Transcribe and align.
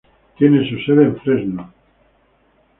Tiene 0.35 0.67
su 0.67 0.79
sede 0.79 1.03
en 1.03 1.15
Fresno. 1.17 1.73